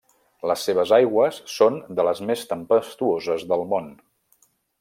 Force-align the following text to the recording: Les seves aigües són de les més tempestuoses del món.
Les 0.51 0.63
seves 0.69 0.93
aigües 0.97 1.37
són 1.57 1.77
de 1.99 2.07
les 2.09 2.23
més 2.31 2.45
tempestuoses 2.55 3.47
del 3.53 3.67
món. 3.75 3.97